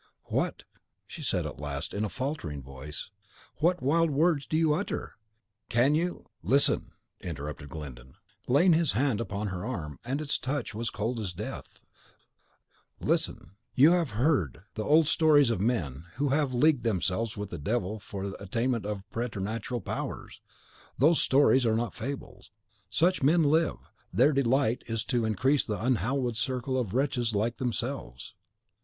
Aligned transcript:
"What," 0.29 0.63
she 1.05 1.21
said, 1.21 1.45
at 1.45 1.59
last, 1.59 1.93
in 1.93 2.03
a 2.03 2.09
faltering 2.09 2.63
voice, 2.63 3.11
"what 3.57 3.83
wild 3.83 4.09
words 4.09 4.47
do 4.47 4.57
you 4.57 4.73
utter! 4.73 5.13
Can 5.69 5.93
you" 5.93 6.25
"Listen!" 6.53 6.93
interrupted 7.19 7.69
Glyndon, 7.69 8.15
laying 8.47 8.73
his 8.73 8.93
hand 8.93 9.21
upon 9.21 9.49
her 9.49 9.63
arm, 9.63 9.99
and 10.03 10.19
its 10.19 10.39
touch 10.39 10.73
was 10.73 10.87
as 10.87 10.89
cold 10.89 11.19
as 11.19 11.33
death, 11.33 11.83
"listen! 12.99 13.51
You 13.75 13.91
have 13.91 14.13
heard 14.13 14.55
of 14.57 14.63
the 14.73 14.83
old 14.83 15.07
stories 15.07 15.51
of 15.51 15.61
men 15.61 16.05
who 16.15 16.29
have 16.29 16.51
leagued 16.51 16.83
themselves 16.83 17.37
with 17.37 17.63
devils 17.63 18.01
for 18.01 18.27
the 18.27 18.41
attainment 18.41 18.87
of 18.87 19.07
preternatural 19.11 19.81
powers. 19.81 20.41
Those 20.97 21.21
stories 21.21 21.63
are 21.63 21.75
not 21.75 21.93
fables. 21.93 22.49
Such 22.89 23.21
men 23.21 23.43
live. 23.43 23.77
Their 24.11 24.33
delight 24.33 24.83
is 24.87 25.03
to 25.03 25.25
increase 25.25 25.63
the 25.63 25.79
unhallowed 25.79 26.37
circle 26.37 26.75
of 26.79 26.95
wretches 26.95 27.35
like 27.35 27.57
themselves. 27.57 28.33